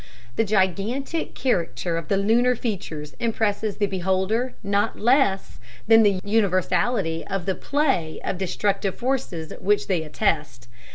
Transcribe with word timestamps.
The 0.35 0.43
gigantic 0.43 1.35
character 1.35 1.95
of 1.95 2.07
the 2.07 2.17
lunar 2.17 2.55
features 2.55 3.13
impresses 3.19 3.77
the 3.77 3.85
beholder 3.85 4.55
not 4.63 4.99
less 4.99 5.59
than 5.87 6.01
the 6.01 6.19
universality 6.23 7.23
of 7.27 7.45
the 7.45 7.53
play 7.53 8.19
of 8.23 8.39
destructive 8.39 8.95
forces 8.95 9.53
which 9.59 9.85
they 9.85 10.01
attest. 10.01 10.67